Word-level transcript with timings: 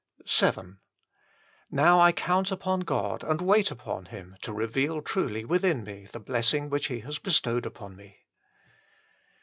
VII 0.25 0.77
Now 1.69 1.99
I 1.99 2.11
count 2.11 2.51
upon 2.51 2.79
God 2.79 3.23
and 3.23 3.39
wait 3.39 3.69
upon 3.69 4.05
Him 4.05 4.35
to 4.41 4.51
reveal 4.51 4.99
truly 4.99 5.45
within 5.45 5.83
me 5.83 6.07
the 6.11 6.19
blessing 6.19 6.71
which 6.71 6.87
He 6.87 7.01
has 7.01 7.19
bestowed 7.19 7.67
upon 7.67 7.95
me. 7.95 8.21